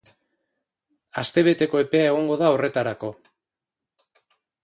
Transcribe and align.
Astebeteko 1.23 1.83
epea 1.83 2.07
egongo 2.13 2.39
da 2.41 2.49
horretarako. 2.55 3.13